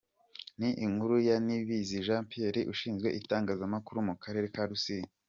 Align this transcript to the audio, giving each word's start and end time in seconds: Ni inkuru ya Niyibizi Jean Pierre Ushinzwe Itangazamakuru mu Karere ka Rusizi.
Ni 0.59 0.69
inkuru 0.85 1.15
ya 1.27 1.35
Niyibizi 1.45 2.03
Jean 2.07 2.23
Pierre 2.29 2.61
Ushinzwe 2.73 3.07
Itangazamakuru 3.19 3.97
mu 4.07 4.13
Karere 4.23 4.47
ka 4.55 4.63
Rusizi. 4.71 5.09